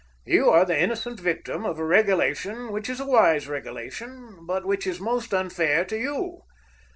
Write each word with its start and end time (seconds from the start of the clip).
You 0.25 0.49
are 0.49 0.65
the 0.65 0.79
innocent 0.81 1.19
victim 1.19 1.63
of 1.63 1.77
a 1.77 1.85
regulation 1.85 2.71
which 2.71 2.89
is 2.89 2.99
a 2.99 3.05
wise 3.05 3.47
regulation, 3.47 4.47
but 4.47 4.65
which 4.65 4.87
is 4.87 4.99
most 4.99 5.31
unfair 5.31 5.85
to 5.85 5.95
you. 5.95 6.41